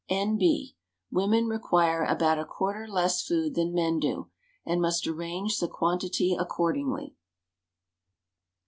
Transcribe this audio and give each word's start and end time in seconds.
N.B. 0.09 0.75
Women 1.11 1.45
require 1.45 2.03
about 2.05 2.39
a 2.39 2.43
quarter 2.45 2.87
less 2.87 3.21
food 3.23 3.53
than 3.53 3.71
men 3.71 3.99
do, 3.99 4.31
and 4.65 4.81
must 4.81 5.05
arrange 5.05 5.59
the 5.59 5.67
quantity 5.67 6.33
accordingly. 6.33 7.13